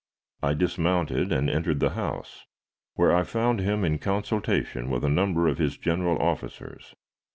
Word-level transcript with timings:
I 0.41 0.55
dismounted 0.55 1.31
and 1.31 1.47
entered 1.47 1.79
the 1.79 1.91
house, 1.91 2.47
where 2.95 3.15
I 3.15 3.21
found 3.21 3.59
him 3.59 3.85
in 3.85 3.99
consultation 3.99 4.89
with 4.89 5.03
a 5.03 5.09
number 5.09 5.47
of 5.47 5.59
his 5.59 5.77
general 5.77 6.17
officers. 6.19 6.95